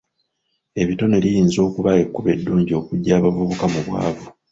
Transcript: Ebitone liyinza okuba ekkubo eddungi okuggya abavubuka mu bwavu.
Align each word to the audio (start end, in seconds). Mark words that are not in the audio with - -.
Ebitone 0.81 1.15
liyinza 1.23 1.59
okuba 1.67 1.91
ekkubo 2.03 2.29
eddungi 2.35 2.71
okuggya 2.79 3.13
abavubuka 3.17 3.65
mu 3.73 3.79
bwavu. 3.87 4.27